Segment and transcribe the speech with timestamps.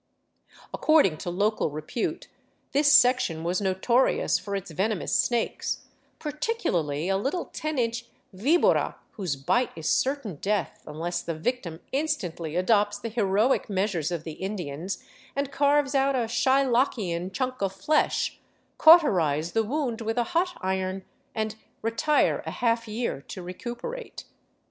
[0.73, 2.27] According to local repute,
[2.71, 5.83] this section was notorious for its venomous snakes,
[6.17, 12.55] particularly a little ten inch vibora whose bite is certain death unless the victim instantly
[12.55, 15.03] adopts the heroic measures of the Indians
[15.35, 18.39] and carves out a Shylock ian chunk of flesh,
[18.79, 21.05] cauterize the wound with a hot iron,
[21.35, 24.23] and retire a half year to recuperate.